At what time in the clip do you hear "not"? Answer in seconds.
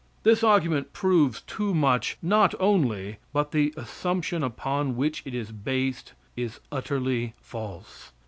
2.23-2.55